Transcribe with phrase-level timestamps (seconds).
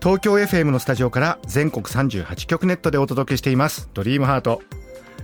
[0.00, 3.90] 東京 FM のスタジオから全国38局ネットでお届けしています。
[3.94, 4.62] ドリームハート。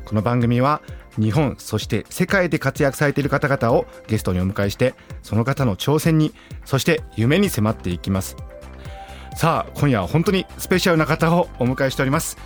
[0.05, 0.83] この番組は
[1.17, 6.35] 日本そして世界で活躍されている方々をゲストにお迎えしてその方の挑戦に
[6.65, 8.37] そして夢に迫っていきます。
[9.37, 12.37] さあ今夜は本当にスペシャルな方をお迎えしております。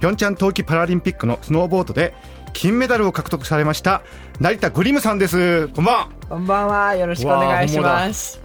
[0.00, 2.14] ピョンチャン冬季パラリンピックのスノーボードで
[2.52, 4.02] 金メダルを獲得されました
[4.40, 6.94] 成田グリムさんですこんばんはこんばんは。
[6.94, 8.40] よろしくお願いします。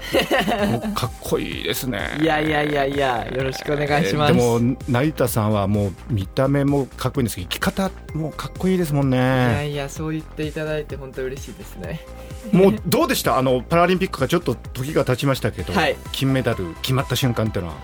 [0.96, 4.34] かっこいいですねいやいやいやいや、よろしくお願いします。
[4.34, 9.22] えーでも成田さんはもう見た目もかっこいいんですけど生き方もかっこいいですもんいや
[9.60, 12.02] ねいや、そう言っていただいて本当嬉しいですね。
[12.52, 13.38] もうどうでした？
[13.38, 17.76] あのパラリンピックがちょっと時が経ちましたけど、はい金メダル決まった瞬間っていうのは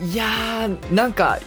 [0.00, 1.40] いやー、なんか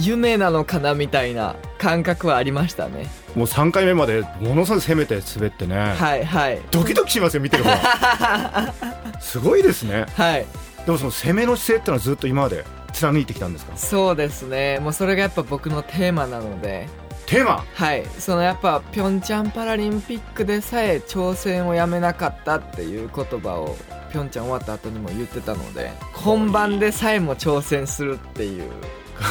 [0.00, 3.10] 夢なのかなみたいな感覚はありましたね。
[3.34, 6.60] もう3回目までものすごい攻めて滑ってね、はいはい。
[6.70, 8.72] ドキドキしますよ見てる方は
[9.20, 10.46] すごいですねはい。
[10.86, 13.72] でもその攻めの姿勢ってのはずっと今まで貫いてきたんですか？
[13.76, 14.78] そうですね。
[14.80, 16.88] もうそれがやっぱ僕のテーマなので。
[17.26, 17.64] テーマ？
[17.74, 18.04] はい。
[18.18, 23.76] そのやっぱ、ピョンチャンパラリンピックでさえ挑戦をやめなかったっていう言葉を、
[24.12, 28.70] ピョンチャン終わった後にも言ってたので、本番でさえも挑戦するっていう、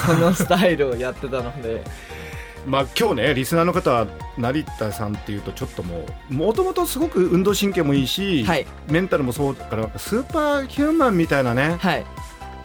[0.08, 1.84] このスタイルをやってたので、
[2.66, 8.66] まあ今日ねリスナーの方は成田さんっていうとちょっともうもともとすごく運動神経もいいし、はい。
[8.89, 12.06] メンタルもそうだからスーパーヒューマンみたいなねはい。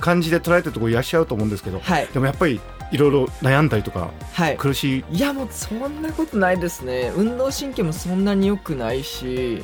[0.00, 2.06] 感じで捉えてるところいらっしゃると思うんですけど、はい。
[2.06, 2.60] でもやっぱり
[2.90, 4.56] いろいろ悩んだりとかはい。
[4.56, 9.62] 苦しいいやもうそんなことないですね運動神経もそんなに良くないし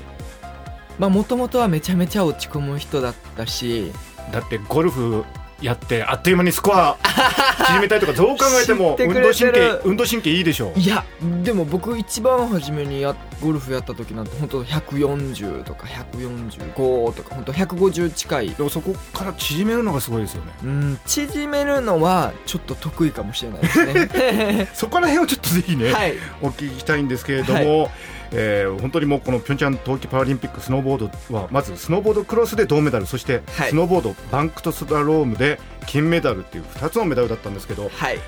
[0.99, 3.93] まあもともとはめちゃめちゃ落ち込む人だったし
[4.33, 5.25] だってゴルフ
[5.61, 6.97] やってあっという間にスコア
[7.67, 10.79] 縮めたいとかどう考えても運動神経運動神経いいでしょう。
[10.79, 11.05] いや
[11.43, 18.51] でも僕一番初めにやゴルフやった時なんて本当140とか145とか本当150近い。
[18.51, 20.53] でもそこから縮めるのがすごいですよね。
[20.65, 24.69] うん縮めるのはちょっと得意かもしれないですね。
[24.75, 26.15] そこら辺をちょっとぜひね、はい。
[26.43, 27.91] お聞きしたいんですけれども、
[28.37, 33.71] えー本当にもうこのピョンチャン冬季パラリンピックスノーボードはまずスノーボードクロスで銅メダルそしてはい。
[33.71, 38.19] スノーボードバンクとスラロームで金メダルっていう2つのメダルだったんですけどはい。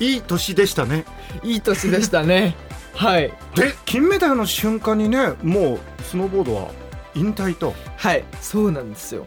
[0.00, 1.04] いい年でしたね。
[1.42, 2.56] いい年でしたね。
[2.94, 3.32] はい。
[3.54, 6.68] で金メダルの瞬間にねもうスノーボードは
[7.14, 7.74] 引退と。
[7.96, 8.24] はい。
[8.40, 9.24] そうなんですよ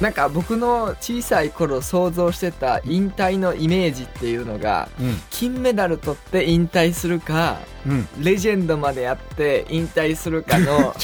[0.00, 5.20] なんか僕の小さい頃想像してた引退のイメージっていうのがうん。
[5.30, 8.08] 金メダル取って引退するかうん。
[8.18, 10.94] レジェンドまでやって引退するかの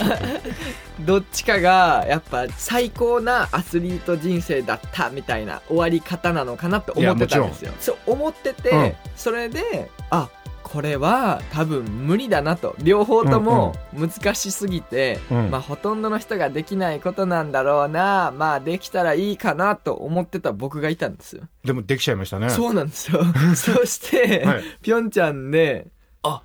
[1.01, 7.73] どっちかがやっぱ最高なアスリート人生だったみたいな終わり方なのかなって思ってたんですよ。
[7.79, 8.93] そう思ってて、うん。
[9.15, 10.29] それであ
[10.77, 12.77] これは多分無理だなと。
[12.83, 15.51] 両方とも難しすぎて、うん。
[15.51, 18.31] まあほとんどの人ができないことなんだろうな。
[18.37, 22.51] まあできたらいいかなと思ってた僕がいたんですよ、でもできちゃいましたね。
[22.51, 23.23] そうなんですよ。
[23.57, 24.65] そして、はい。
[24.83, 25.87] ピョンチャンで、
[26.23, 26.43] あ、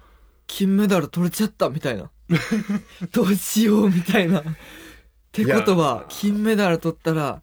[0.47, 2.09] 金メダル取れちゃったみたいな。
[3.11, 4.39] どうしようみたいな。
[4.39, 4.43] っ
[5.33, 7.41] てことは、金メダル取ったら、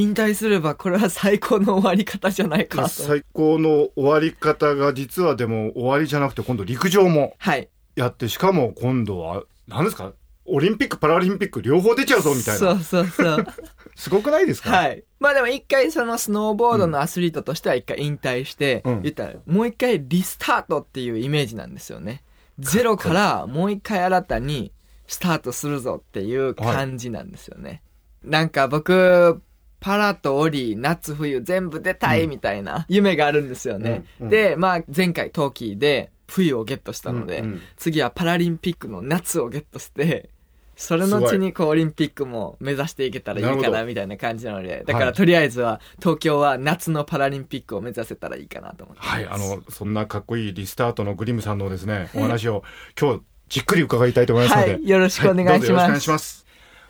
[0.00, 2.88] 引退すればこれは最高の終わり方じゃないかと。
[2.88, 7.68] 最高の終わり方が実はでも終わりじゃなくて今度陸上もはい。
[7.96, 10.12] やってしかも今度は何ですか？
[10.50, 13.46] オリンピック・パラリンピック両方出ちゃうぞみたいなそうそうそう。
[13.96, 15.04] すごくないですか、はい。
[15.20, 22.22] まあでも一回そのスノーボードのアスリートとしては一回引退して、うん言ったらもう一回リスタートっていうイメージなんですよね。
[22.58, 24.72] ゼロからもう一回新たに
[25.06, 27.82] スタートするぞっていう感じなんですよね。
[28.22, 29.42] なんか僕、
[29.80, 34.04] パラとオリ、夏冬全部出たいみたいな夢があるんですよね。
[34.20, 40.30] うんうんで、まあ前回冬季で冬をゲットしたので、うんうん次はパラリンピックの夏をゲットして、
[40.78, 49.10] それのうちにこうオリンピックも目指していけたらいいかなみたいな感じなので、だかはいらとりあえずは東京は夏のパラリンピックを目指せたらいいかなと思ってます。
[49.10, 52.62] はい、あの、そんなかっこいいリスタートのグリムさんのですね、お話を
[52.98, 54.72] 今日じっくり伺いたいと思いますので。
[54.74, 56.47] はいよろしくお願いしますはどうぞよろしくお願いします。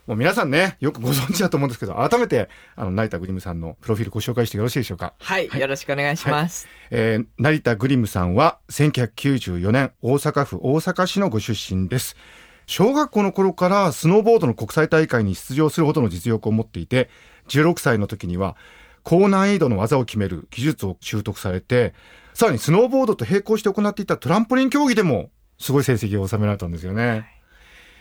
[0.08, 5.12] もう皆さんね、よくご存知だと思うんですけど、改めて、あの、成田グリムさんのプロフィールご紹介してよろしいでしょうか？
[5.18, 6.66] はい、よろしくお願いします。
[6.90, 12.16] えー成田グリムさんは1994年大阪府大阪市のご出身です。
[12.64, 17.10] 小学校の頃からスノーボードの国際大会に出場するほどの実力を持っていて、
[17.48, 18.56] 16歳の時には
[19.02, 21.92] 高難易度の技を決める技術を習得されて、
[22.32, 25.28] さらにスノーボードと並行して行っていたトランポリン競技でも
[25.58, 27.26] すごい成績を収められたんですよね。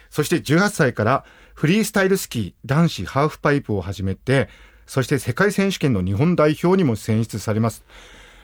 [0.10, 1.26] そして18歳から
[1.58, 4.48] フリースタイルスキー男子ハーフパイプを始めて、
[4.86, 7.84] そして世界選手権の日本代表にも選出されます。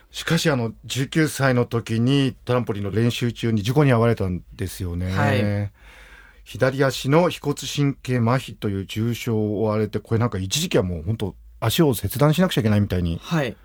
[0.10, 5.12] しかしあの19歳の時にトランポリンの練習中に事故に遭われたんですよね。
[5.12, 5.72] はい
[6.44, 13.56] 左足の腓骨神経麻痺という重傷を負われて、これなんか一時期はもう本当足を切断しなくちゃいけないみたいにはい。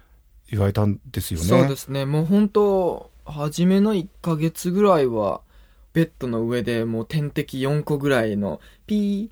[0.51, 1.47] 言われたんですよね。
[1.47, 2.05] そうですね。
[2.05, 5.41] もう本当初めの1ヶ月ぐらいは、
[5.99, 9.31] ベッドの上でもう点滴4個ぐらいの、ピー、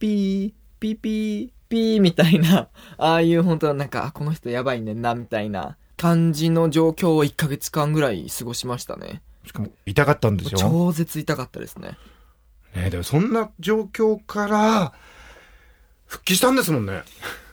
[0.00, 2.68] ピー、ピーピー、ピーみたいな、
[2.98, 9.22] ああいう本当なんか、あこの人やばいねんな、みたいな感じの状況を1ヶ月間ぐらい過ごしましたね。
[9.46, 10.58] しかも痛かったんですよ。
[10.58, 11.96] 超絶痛かったですね。
[12.74, 14.92] ね、でもそんな状況から
[16.06, 17.04] 復帰したんですもんね。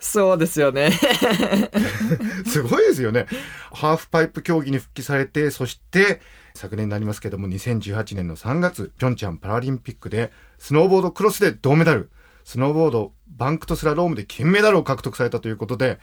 [0.06, 0.92] そうですよね。
[2.46, 3.26] すごいですよね。
[3.74, 6.22] ハーフパイプ競技に復帰されて、そして
[6.54, 12.12] 昨年になりますけども、2018年の3月、ピョンチャンパラリンピックで、スノーボードクロスで銅メダル、
[12.44, 16.00] スノーボードバンクとスラロームで金メダルを獲得されたということで、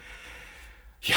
[1.07, 1.17] いや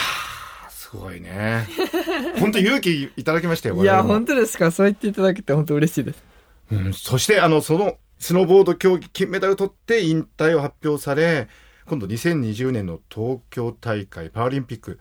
[0.68, 1.68] ー、すごいね。
[2.40, 6.24] 本当勇気いただきましたよ、いや、本当ですかそう言っていただけて本当嬉しいです。
[6.72, 11.48] うん、そして、あの、その、スノーボード競技金メダルを取って引退を発表され、
[11.88, 15.00] 今度2020年の東京大会パラリンピック、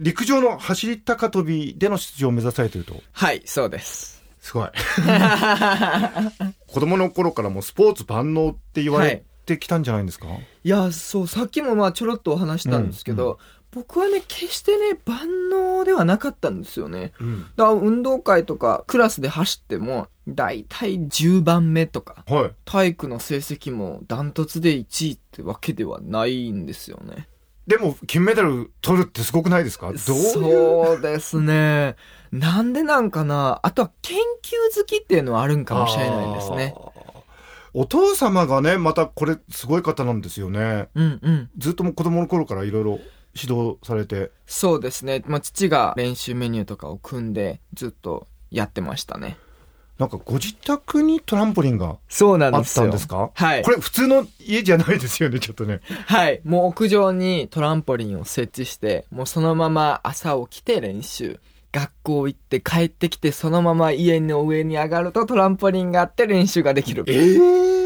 [0.00, 3.02] 陸上の走り高跳びでの出場を目指されていると。
[3.12, 4.24] はい、そうです。
[4.40, 4.68] すごい。
[6.66, 10.26] 子供の頃からもうスポーツ万能って言われてきたんじゃないんですか、
[10.64, 17.12] いや、そう、さっきもまあちょろっとお話したんですけど、うん僕はね、決してね、万能ではなかったんですよね。
[17.20, 22.50] うんだから運動会とかクラスで走っても、だいたい10番目とか、はい。
[22.64, 27.28] 体育の成績もダントツで1位ってわけではないんですよね。
[27.66, 29.86] でも、金メダル取るってすごくないですか？
[29.88, 31.96] どうそうですね。
[32.30, 33.60] なんでなんかな？
[33.62, 36.74] あとは研究好きっていうのはあるんかもしれないですね。
[37.72, 40.88] お父様がね、またこれすごい方なんですよね。
[40.94, 41.50] うんうん。
[41.58, 43.00] ずっともう子供の頃からいろいろ
[43.40, 44.30] 指導されて。
[44.46, 45.22] そうですね。
[45.26, 49.36] まあ、父が練習メニューとかを組んでずっとやってましたね。
[49.98, 53.30] なんかご自宅にトランポリンがそうなあったんですか？
[53.32, 53.70] はいこ。
[53.70, 55.80] れ普通の家じゃないですよね、ちょっとね。
[56.06, 56.40] はい。
[56.44, 61.38] もう屋上にトランポリンを設置して、もうそのまま朝起きて練習。
[61.70, 67.04] 学校行って帰ってきてそのまま家の上に上がるとトランポリンがあって練習ができる。
[67.08, 67.83] ええ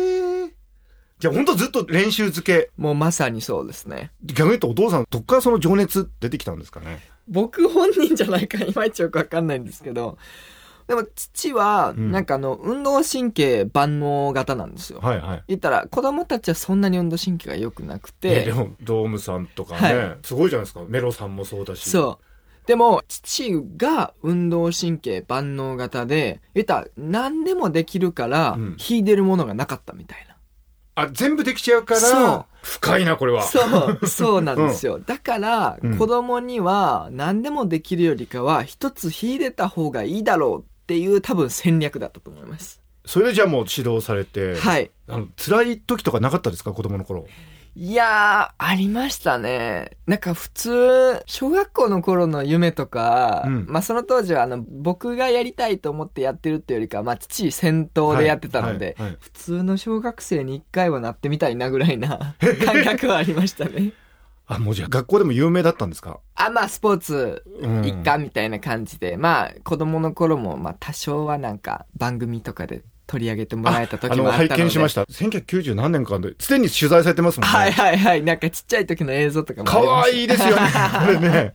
[1.19, 2.71] じゃあ本当ずっと練習漬け。
[2.77, 4.13] もうまさにそうですね。
[4.25, 7.01] 逆に言うとお父さん、どっからその情熱出てきたんですかね？
[7.27, 10.17] 僕本人じゃないかいまいちよくわかんないんですけど、
[10.87, 15.01] でも父は、うんなんかあの、運動神経万能型なんですよ。
[15.01, 15.45] はいはい。
[15.49, 20.81] 言ったら、子供たちはそんなに運動神経が良くなくて、えでも、ドームさんとかね、はすごいじゃないですか。
[20.89, 21.91] メロさんもそうだし。
[21.91, 22.67] そう。
[22.67, 30.28] でも、父が運動神経万能型で、言ったら何でもできるから、うん秀でるものがなかったみたいな。
[31.01, 33.43] あ、全部できちゃうから、深いな、これは。
[33.43, 33.61] そ
[34.03, 34.99] う、そうなんですよ。
[34.99, 42.83] だから、うん子供には何でもできるよりかは、一つ秀でた方がいいだろうっていう多分戦略だったと思います。
[43.05, 44.91] それでじゃあもう指導されて、はい。
[45.09, 47.27] あの辛い時とかなかったですか子供の頃？
[47.81, 49.93] いやー、ありましたね。
[50.05, 53.67] なんか普通、小学校の頃の夢とか、うん。
[53.69, 59.19] まあその当時はあの、僕がやりたいと思ってやってるっていうよりかは、まあ父先頭でやってたので、はいはいはい。
[59.21, 62.35] 普通の小学生に一回はなってみたいなぐらいな
[62.67, 63.93] 感覚はありましたね。
[64.49, 66.19] あ、もうじゃあ学校でも有名だったんですか？
[66.35, 67.85] あ、まあスポーツうん。
[67.85, 74.55] 一貫みたいな感じで、まあ子供の頃もまあ多少はなんか番組とかで取り上げてもらえたあの、時もあったので。
[74.55, 75.03] 拝見しました。
[75.05, 77.57] 1990何年間で、すでに取材されてますもんね。
[77.57, 78.23] はいはいはい。
[78.23, 80.63] なんかちっちゃい時の映像とかもあかわいいですよね、
[81.07, 81.55] これね。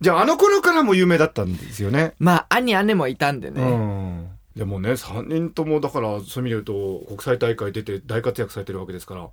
[0.00, 2.14] じゃああの頃からも有名だったんですよね。
[2.20, 3.60] まあ兄姉もいたんでね。
[3.60, 4.28] うん。
[4.56, 9.28] でもね、3人ともだから、そういう意味で言うと、国際大会出て大活躍されてるわけですから、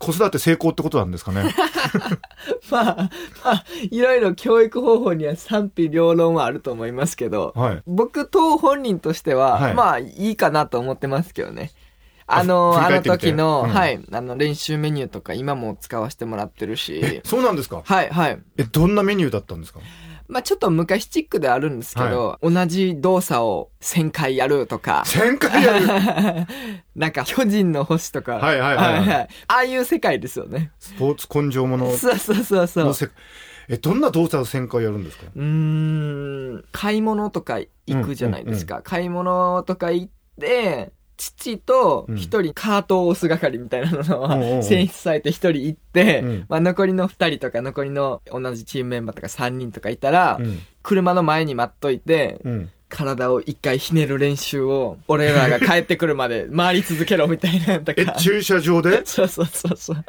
[0.00, 1.54] 子育て成功ってことなんですかね？
[2.70, 2.96] まあ、
[3.44, 7.82] まあ、いろいろ教育方法には賛否両論はあると思いますけど、はい。
[7.86, 11.70] 僕と本人としては、はいまあいいかなと思ってますけどね。
[12.26, 17.82] あの、あの時の、うんはい、あの練習メニューとか今も使わせてもらってるし、そうなんですか？
[17.84, 18.38] はいはい。
[18.56, 19.80] え、どんなメニューだったんですか？
[20.30, 26.46] まあちょっと昔チックであるんですけど、同じ動作を1000回やるとか、1000回やる。
[26.94, 29.28] なんか巨人の星とか、はいはいはいはい。
[29.48, 30.70] ああいう世界ですよね。
[30.78, 31.90] スポーツ根性もの。
[31.96, 33.10] そうそうそうそう。
[33.68, 35.24] え、どんな動作を1000回やるんですか？
[35.34, 35.42] うー
[36.58, 38.82] ん、買い物とか行くじゃないですか。
[38.82, 42.16] 買い物とか行って、父とうん。
[42.16, 46.46] 一人カートを押す係みたいなのは選出されて一人行って、うん。
[46.48, 50.60] まあ残りの二人とか残りの同じチームメンバーとか三人とかいたら、うん。
[50.82, 52.70] 車の前に待っといて、うん。
[52.88, 58.12] 体を一回ひねる練習を、俺らが帰ってくるまで 回り続けろみたいなとえか。
[58.12, 59.02] 駐車場で？
[59.06, 60.04] そうそうそうそう。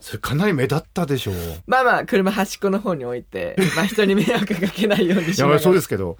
[0.00, 1.34] それかなり目立ったでしょう。
[1.66, 5.56] まあまあ、車端っこの方に置いて、まあ人に迷惑かけないようにしながら。
[5.56, 6.16] いやそうですけど。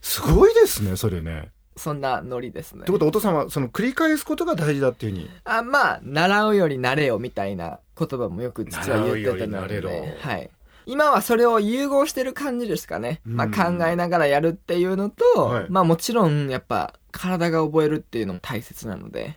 [0.00, 2.92] すごいですねそれねそんなノリですねって。
[2.92, 5.30] ことはお父さんはその繰り返すことが大事だっていうふうに？
[5.44, 9.80] あまあ、習うより慣れよみたいな言葉もよく実は言ってたので、
[10.20, 10.50] はい。
[10.86, 13.20] 今はそれを融合してる感じですかね。
[13.24, 19.36] まあうん考えながらやるっていうのと、はいまあもちろんやっぱ体が覚えるっていうのも大切なので、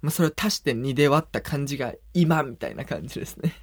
[0.00, 3.54] まあそれを足して2で割った感じが今みたいな感じですね。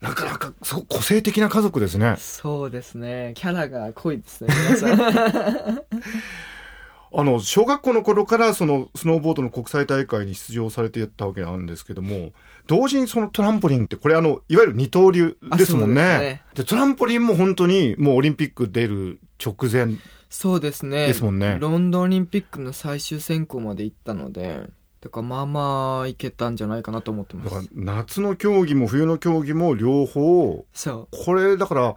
[0.00, 3.32] なかなかそう個性的な家族ですねそうですね。
[3.36, 5.82] キャラが濃いですね、皆さん。
[7.16, 12.32] あの小学校の頃からそのスノーボードの国際大会に出場されてたわけなんですけども
[12.66, 19.96] 同時にそのトランポリンってこれあのいわゆる二刀流ですもんねですねでトランポリンも本当にもうオリンピック出る直前
[20.34, 21.06] そうですね。
[21.06, 24.68] ですもんねロンドンオリンピックの最終選考まで行ったので、
[25.00, 27.68] だからまあまあいけたんじゃないかなと思ってます。
[27.72, 31.24] 夏の競技も冬の競技も両方そう。
[31.24, 31.94] これだから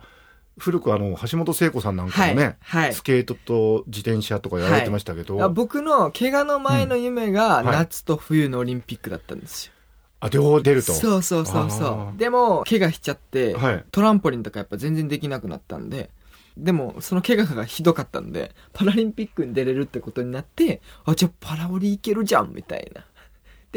[0.59, 2.93] 古くあの橋本聖子さんなんかもね、はいはい。
[2.93, 9.73] スケートと自転車とかやられてましたけど、あ僕の怪我の前の夢が夏と冬のオリンピックだったんですよ。
[10.19, 10.93] あ両方出ると。
[10.93, 12.17] そうそうそうそう。
[12.17, 13.85] でも、怪我しちゃって、はい。
[13.91, 16.09] トランポリンとかやっぱ全然できなくなったんで、
[16.57, 23.05] でも、その怪我がひどかったんで、パラリンピックに出れるってことになって、あ、じゃあパラオリいけるじゃんみたいな。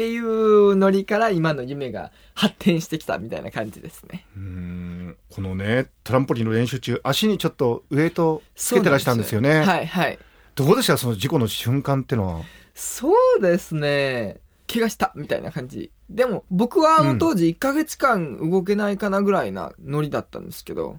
[0.01, 4.25] っていうノリから今の夢が発展してきたみたいな感じですね。
[4.35, 10.17] うーんこのねトランポリンの練習中足にちょっとウエイトつけてらしたんですよねはいはい。
[10.55, 10.97] どうでした？
[10.97, 12.41] その事故の瞬間ってのは？
[12.73, 14.39] そうですね。
[14.67, 15.91] 怪我したみたいな感じ。
[16.09, 20.97] でも僕はあの当時1ヶ月間動けないかなぐらいなノリだったんですけど、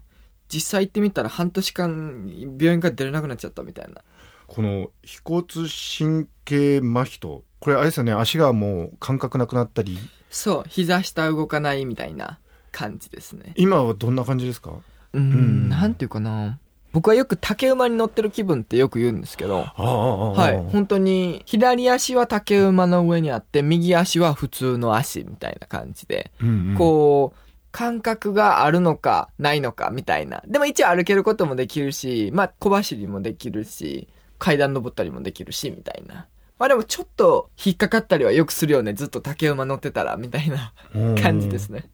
[0.48, 4.02] 実際行ってみたら半年間病院から出れなくなっちゃったみたいな。
[4.46, 9.96] この腓骨神経麻痺とこれあれですよね足がもう感覚なくなったり
[10.30, 12.40] そう、膝下動かないみたいな
[12.72, 13.52] 感じですね。
[13.54, 14.72] 今はどんな感じですか？
[15.12, 16.58] うん、んなんていうかな。
[16.90, 20.72] 僕はよく竹馬に乗ってる気分ってよく言うんですけど、はい。
[20.72, 27.38] 本当に、左足は竹馬の上にあって、右足は普通の足みたいな感じで、うんうんこう、
[27.70, 30.42] 感覚があるのか、ないのか、みたいな。
[30.46, 36.26] でも一応歩けることもできるし、まあ、小走りもできるし、階段登ったりもできるし、みたいな。
[36.58, 38.92] まあでもちょっと引っかかったりはよくするよね。
[38.94, 40.72] ずっと竹馬乗ってたら、みたいな
[41.20, 41.90] 感じですね。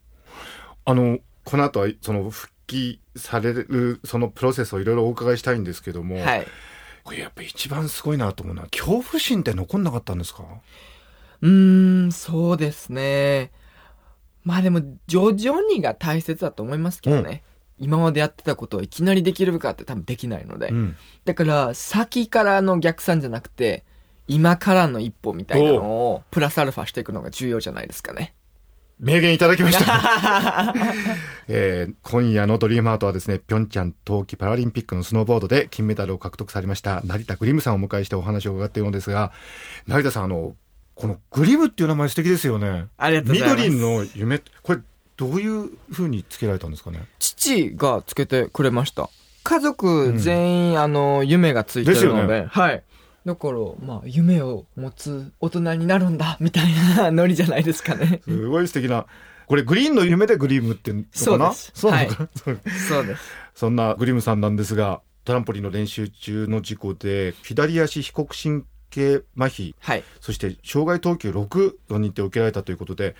[0.85, 6.47] あのこの後はその復帰されるそのプロセスをいろいろお伺いしたいんですけども、はい。
[7.03, 10.43] これやっぱ一番すごいなと思うのは恐怖心って残んなかったんですか？
[11.41, 13.51] うーん、そうですね。
[14.43, 17.43] まあでも、徐々にが大切だと思いますけどね。
[17.77, 20.67] 今までやってたことをいきなりできるかって多分できないので。
[20.67, 23.85] うんだから、先からの逆算じゃなくて、
[24.29, 28.35] 今からの一歩みたいなのを、プラスアルファしていくのが重要じゃないですかね。
[28.99, 30.73] 名言いただきました、
[31.47, 39.31] えー今夜のドリームハートはですねピョンチャン冬季パラリンピックのスノーボードで金メダルを獲得されました成田グリムさんをお迎えしてお話を伺っているのですが
[39.87, 40.53] 成田さんあの
[40.95, 43.69] このグリムっていう名前素敵ですよねありがとうございます。
[43.69, 44.79] 緑の夢これ
[45.15, 47.05] どういうふうにつけられたんですかね？
[47.19, 49.09] 父がつけてくれました。
[49.43, 52.27] 家族全員、あの、夢がついてるので。
[52.27, 52.83] ですよはい。
[53.25, 56.65] だから、まあ、夢を持つ大人になるんだ、みたい
[56.97, 58.21] なノリじゃないですかね。
[58.23, 59.05] すごい素敵な
[59.47, 61.53] これグリーンの夢でグリムってのかな？
[61.53, 63.21] そうですそうです。
[63.55, 70.03] そんなグリムさんなんですがトランポリンの練習中の事故で左足被告神経麻痺はい。
[70.21, 73.15] そして障害等級6の認定を受けられたということで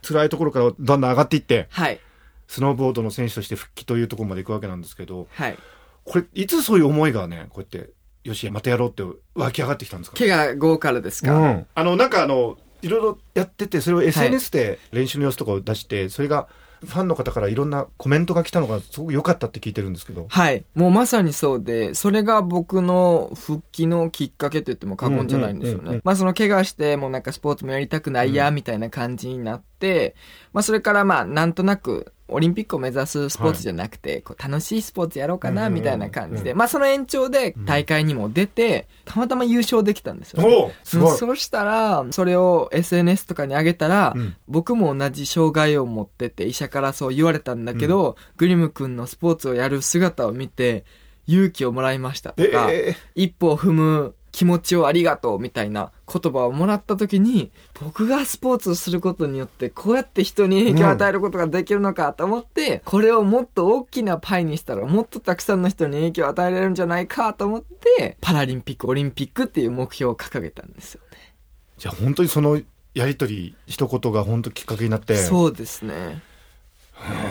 [0.00, 2.00] 辛いところからだんだん上がっていってはい。
[2.48, 5.58] スノーボードの選手として復帰というところまで行くわけなんですけどはい。
[6.04, 7.92] これいつそういう思いがねこうやって
[8.24, 9.02] よしまたやろうって
[9.34, 10.16] 湧き上がってきたんですか？
[10.16, 16.48] 怪我後からですか、うん、あのなんかあのいろいろやっててそれを SNS で練習の様子とかを出して、それが
[16.84, 20.26] ファンの方からいろんなコメントが来たのがすごく良かったって聞いてるんですけど。
[20.28, 20.64] はい。
[20.74, 25.96] もうまさにそうで、それが僕の復帰のきっかけと言っても過言じゃないんですようんうんうんうん。
[25.98, 30.16] ねまあその怪我して、もうなんかスポーツもやりたくないや、みたいな感じになって、
[30.52, 40.74] まあそれからまあなんとなく、オリンピックを目指すスポーツじゃなくて、こう楽しいスポーツやろうかな、うんうんうんみたいな感じで、うんまあその延長で大会にも出て、たまたま優勝できたんですよ、ね。
[40.84, 44.36] そうしたら、それを SNS とかに上げたら、うん。
[44.48, 50.84] 僕も同じ障害を持ってて、医者からそう言われたんだけど、グリム君のスポーツをやる姿を見て、
[51.26, 71.34] 勇気をもらいましたとか、え一歩を踏む気持ちをありがとうみたいな言葉をもらった時に僕がスポーツをすることによってこうやって人に影響を与えることができるのかと思って、これをもっと大きなパイにしたらもっとたくさんの人に影響を与えられるんじゃないかと思ってパラリンピックオリンピックっていう目標を掲げたんですよね。
[71.76, 72.60] じゃあ本当にその
[72.94, 76.22] やりとり一言が本当きっかけになってそうですね。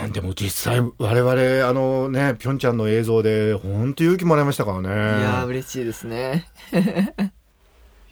[0.03, 4.91] うんでも実際我々あのねピョンチャンの映像で本当勇気もらいましたからねい
[5.23, 6.45] やー嬉しいですね。
[6.73, 6.77] い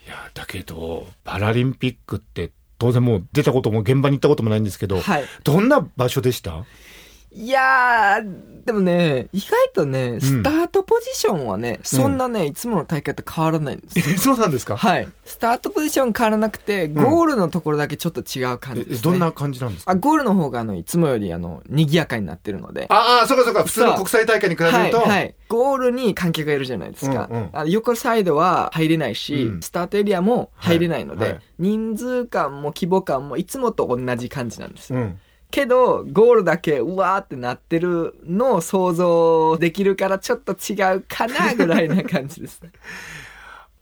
[0.08, 5.24] やだけどパラリンピックって当然もう出たことも現場に行ったこともないんですけど、はい。
[5.44, 6.64] どんな場所でした？
[7.32, 14.04] いやー、でもね、意外とね、スタートポジションはね、そんなね、いつもの大会と変わらないんですよ。
[14.14, 14.76] えそうなんですか？
[14.76, 15.08] はい。
[15.24, 18.96] スタートポジション変わらなくて、ゴールのところだけちょっと違う感じです、ね。
[19.00, 19.92] えどんな感じなんですか？
[19.92, 22.86] あ、ゴールの方があの、いつもよりあの、賑やかになってるので。
[22.90, 23.62] ああそうかそうか。
[23.62, 25.34] 普通の国際大会に比べると、はい、はい。
[25.48, 27.28] ゴールに観客がいるじゃないですか。
[27.30, 27.50] うんうん。
[27.52, 29.60] あ横サイドは入れないし、うん。
[29.62, 31.42] スタートエリアも入れないので、はいはい。
[31.60, 34.98] 人数感も規模感もいつもと同じ感じなんですよ。
[34.98, 42.70] うんけど、ゴールだけうわーってなってるのを想像できるからちょっと違うかな ぐらいな感じですね。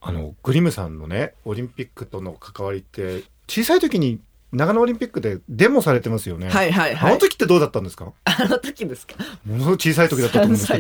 [0.01, 4.21] あのグリムさんのねオリンピックとの関わりって小さい時に
[4.53, 7.11] 長野オリンピックでデモされてますよねはいはいはい。
[7.11, 8.13] あの時ってどうだったんですか？
[8.25, 9.15] あの時ですか？
[9.45, 10.79] ものすごい小さい時だったと思うん3ですけ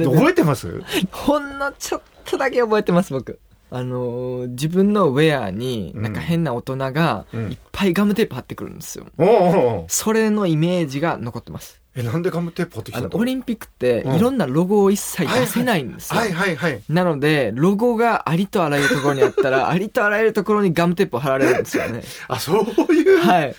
[0.00, 0.10] ど。
[0.16, 0.82] 覚えてます？
[1.12, 3.38] ほんのちょっとだけ覚えてます僕。
[3.70, 9.06] あのー自分のウェアになんか変な大人がうんいっぱいガムテープ貼ってくるんですよ。
[9.18, 11.80] おうおうおうそれのイメージが残ってます。
[11.96, 13.08] えなんでガムテープ貼ってきたの？
[13.12, 16.20] オリンピックってうんいろんなロゴを一切出せないんですよ。
[16.20, 22.02] はいはいはいなので、ロゴがありとあらゆるところにあったら、 ありとあらゆるところにガムテープを貼られるんですよね。
[22.28, 23.54] あそういう、はい。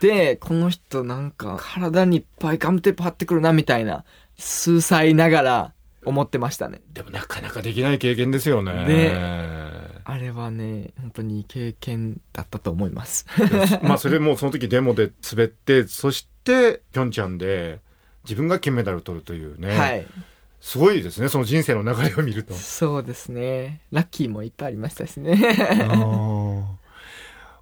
[0.00, 4.04] で、この人なんか体にいっぱいガムテープ貼ってくるなみたいな、
[4.38, 5.72] 数歳ながら
[6.04, 6.80] 思ってましたね。
[6.92, 9.12] でもなかなかできない経験ですよねね
[10.04, 13.26] あれはね、本当に経験だったと思います。
[13.82, 17.80] まあそれもその時デモで滑ってそしてピョンチャンで
[18.24, 20.06] 自分が金メダルを取るというね、はい。
[20.60, 23.82] すごいですねその人生の流れを見るとそうですね。
[23.92, 25.36] ラッキーもいっぱいありましたしね。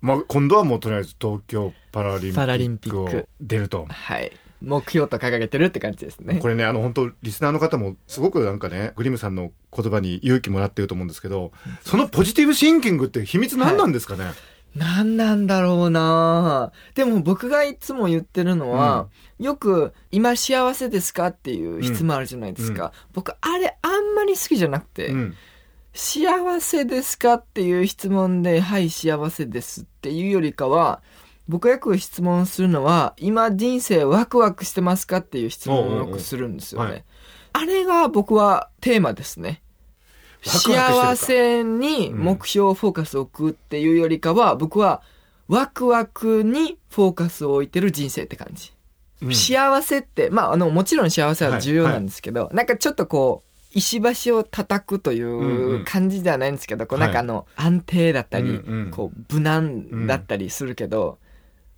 [0.01, 4.31] まあ今度はもうとりあえず東京パラリンピパラリンピックをック出るとはい。
[4.61, 6.39] 目標と掲げてるって感じですね。
[6.39, 6.49] こ。
[6.49, 14.25] れねあの本当リスナーの方もすごくなんかねグリムさんの言葉に勇気もらってると思うんですけどそのポジティブシンキングって秘密何なんですかね、
[14.77, 16.71] 何なんだろうな。
[16.95, 22.93] でも僕がいつも言ってるのは、よく、今幸せですかっていう質問あるじゃないですか。
[23.15, 25.35] 僕、あれあんまり好きじゃなくて、うん。
[25.95, 31.03] 幸せですかっていう質問で、はい、幸せですっていうよりかは、
[31.49, 36.85] 僕がよく質問するのは、今人生ワクワクしてますかっていう質問をよくするんですよね。
[36.85, 37.05] おうおうはい。
[37.53, 39.63] あれが僕はテーマですね。
[40.43, 45.03] 幸せに目標フォーカスを置くっていうよりかは、僕は
[45.49, 48.73] ワクワクにフォーカスを置いてる人生って感じ。
[49.23, 49.35] うん。
[49.35, 57.09] 幸せって、まあ、あの、もちろん幸せは重要なんですけど、なんかちょっとこう、石橋を叩くといんうんう感じではないんですけど、こうはい。
[57.09, 58.91] なんかあの、安定だったり、うんうん。
[58.91, 61.19] こう、無難だったりするけど、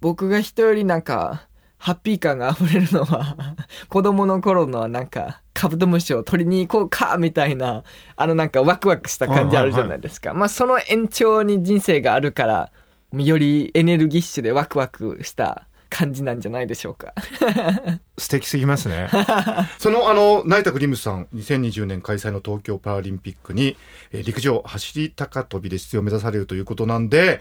[0.00, 3.37] 僕が人よりなんか、ハッピー感が溢れるのは、
[3.88, 7.84] 子供の頃のなんか、カブトムシを取りに行こうか、みたいな、
[8.16, 10.34] あのなんかワクワクした感じあるじゃないですか。
[10.34, 12.72] まあその延長に人生があるから、
[13.12, 17.14] よりエネルギッシュでワクワクした感じなんじゃないでしょうか。
[18.18, 19.08] 素敵すぎますね
[19.78, 23.76] そのあの成田グリムスさん2020年開催の東京パラリンピックに、
[24.12, 27.40] えー陸上走り高跳びで出場を目指されるということなんで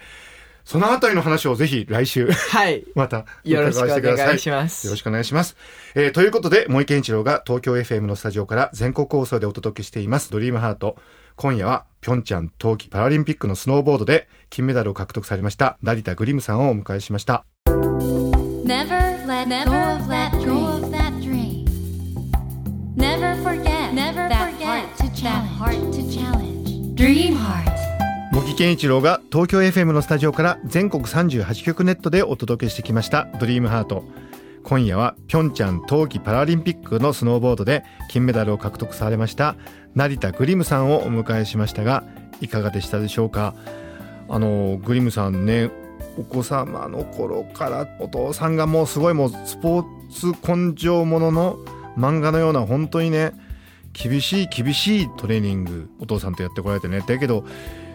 [0.68, 2.84] そのあたりの話をぜひ来週はい。
[2.94, 4.86] またよろしくお伺わせてくださ願いします。
[4.86, 5.56] よろしくお願いします。
[5.94, 10.98] えーということで、森健一郎が東京 FM のスタジオから全国放送でお届けしています、ドリームハート。
[11.36, 17.46] 今夜は、ピョンチャン冬季パラリンピックのスノーボードで金メダルを獲得されました、成田グリムさんをお迎えしました。
[17.66, 20.32] Never let go of that
[21.22, 21.64] dream.
[22.94, 24.52] Never forget Never that
[24.98, 25.48] to challenge.
[25.56, 25.97] heart to challenge.
[28.58, 34.02] 健一郎が東京 FM のスタジオから全国38局ネットでお届けしてきました「ドリームハート。
[34.64, 39.54] 今夜はピョンチャン冬季パラリンピックのスノーボードで金メダルを獲得されました
[39.94, 42.02] 成田グリムさんをお迎えしましたが
[42.40, 43.54] いかがでしたでしょうか？
[44.28, 45.70] あのグリムさんね
[46.18, 51.58] お子様の頃からお父さんがもうすごいもうスポーツ根性ものの
[51.96, 53.34] 漫画のような本当にね
[53.92, 57.04] 厳しい厳しいトレーニングお父さんとやってこられてね。
[57.06, 57.44] だけど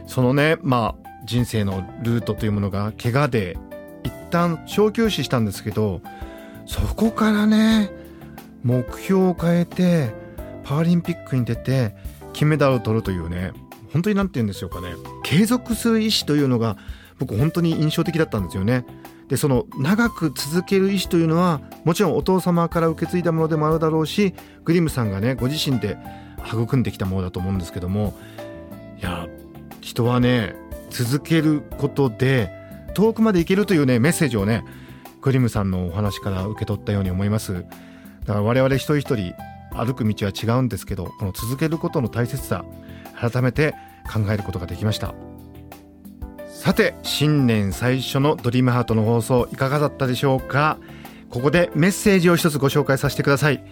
[0.05, 3.57] そのねまあ人生のルートというものが怪我で
[4.03, 6.01] 一旦小休止したんですけど
[6.65, 7.91] そこからね
[8.63, 10.13] 目標を変えて
[10.63, 11.95] パラリンピックに出て
[12.33, 13.51] 金メダルを取るというね
[13.91, 16.77] 本当に何て言うんでしょうかね継続する意志というのが
[17.19, 18.85] 僕本当に印象的だったんですよね。
[19.27, 24.35] でその長く続ける意思というのはもちろんお父様から受け継いだものでもあるだろうし
[24.65, 25.97] グリムさんがねご自身で
[26.45, 28.17] 育んできたものだと思うんですけども
[28.99, 29.27] いや
[29.83, 30.55] 人はね
[30.89, 32.49] 続けることで
[32.93, 34.63] 遠くまで行けるというねメッセージをね
[35.21, 37.65] グリムさんのお話から受け取ったように思います。
[38.25, 39.33] だから我々一人一人
[39.75, 42.63] 歩く道は違うんですけどこの続けることの大切さ
[43.19, 43.75] 改めて
[44.11, 45.13] 考えることができました。
[46.47, 50.77] さて新年最初のドリームハートの放送いかがだったでしょうか？
[51.29, 53.63] ここでメッセージを一つご紹介させてください。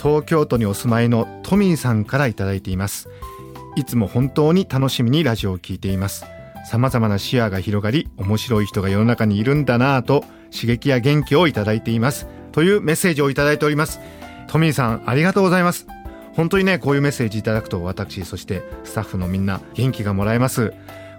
[0.00, 3.08] 東京都にお住まいのトミーさんからいただいています。
[3.76, 6.24] いつも本当に楽しみにラジオを聞いています。
[6.64, 12.26] 様々な視野が広がり面白い人が世の中にいるんだなぁと刺激や元気をいただいています。
[12.52, 14.00] というメッセージをいただいております。
[14.48, 15.86] トミーさんありがとうございます。
[16.34, 20.72] 本当にねこういうメッセージいただくと私そしてスタッフのみんな元気がもらえます。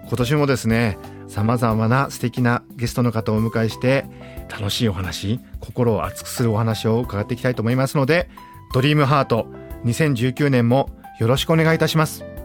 [0.08, 4.04] 今年もですね様々な素敵なゲストの方をお迎えして
[4.48, 8.28] 楽しいお話心を熱くするお話を伺っていきたいと思いますので
[8.72, 9.46] ドリームハート
[9.84, 10.90] 2019年も
[11.20, 12.37] よろしくお願いいたします。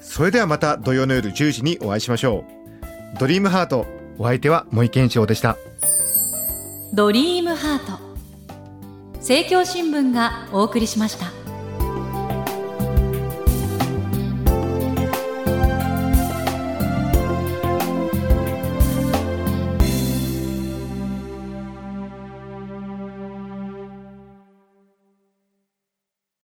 [0.00, 2.44] それではまた土曜の夜10時にお会いしましょ
[3.16, 3.18] う。
[3.18, 3.86] ドリームハート
[4.18, 5.56] お相手は森健一郎でした。
[6.92, 8.00] ドリームハート。
[9.16, 11.39] 政教新聞がお送りしました。